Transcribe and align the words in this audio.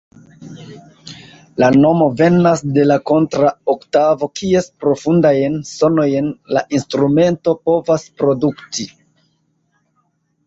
La 1.63 1.67
nomo 1.81 2.05
venas 2.21 2.63
de 2.77 2.85
la 2.91 2.95
kontra-oktavo, 3.09 4.29
kies 4.39 4.69
profundajn 4.85 5.59
sonojn 5.73 6.31
la 6.59 6.63
instrumento 6.79 7.55
povas 7.69 8.07
produkti. 8.23 8.87